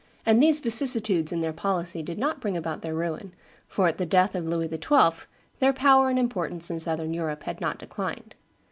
[0.25, 3.35] And these vicissitudes in their policy did not bring about their ruin,
[3.67, 5.27] for at the death of Louis XII.
[5.59, 8.33] their power and importance in Southern Europe had not declined.